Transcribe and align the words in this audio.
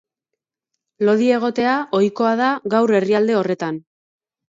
Lodi 1.09 1.27
egotea 1.35 1.77
ohikoa 2.01 2.35
da 2.43 2.51
gaur 2.77 2.97
herrialde 3.01 3.41
horretan. 3.45 3.83